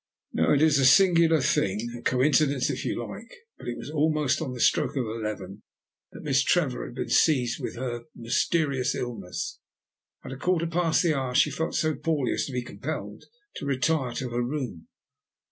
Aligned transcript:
Now 0.33 0.51
it 0.51 0.63
is 0.63 0.79
a 0.79 0.85
singular 0.85 1.41
thing, 1.41 1.93
a 1.95 2.01
coincidence 2.01 2.71
if 2.71 2.83
you 2.85 3.05
like, 3.07 3.35
but 3.59 3.67
it 3.67 3.77
was 3.77 3.91
almost 3.91 4.41
on 4.41 4.51
the 4.51 4.59
stroke 4.59 4.95
of 4.97 5.05
eleven 5.05 5.61
that 6.11 6.23
Miss 6.23 6.41
Trevor 6.41 6.87
had 6.87 6.95
been 6.95 7.09
seized 7.11 7.59
with 7.61 7.75
her 7.75 8.05
mysterious 8.15 8.95
illness. 8.95 9.59
At 10.25 10.31
a 10.31 10.37
quarter 10.37 10.65
past 10.65 11.03
the 11.03 11.13
hour 11.15 11.35
she 11.35 11.51
felt 11.51 11.75
so 11.75 11.93
poorly 11.93 12.33
as 12.33 12.47
to 12.47 12.51
be 12.51 12.63
compelled 12.63 13.25
to 13.57 13.65
retire 13.67 14.13
to 14.13 14.29
her 14.31 14.41
room. 14.41 14.87